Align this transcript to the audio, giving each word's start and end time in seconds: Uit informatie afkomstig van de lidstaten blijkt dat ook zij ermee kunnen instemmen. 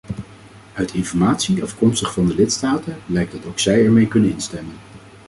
Uit 0.73 0.93
informatie 0.93 1.63
afkomstig 1.63 2.13
van 2.13 2.25
de 2.25 2.35
lidstaten 2.35 2.97
blijkt 3.05 3.31
dat 3.31 3.45
ook 3.45 3.59
zij 3.59 3.85
ermee 3.85 4.07
kunnen 4.07 4.29
instemmen. 4.31 4.75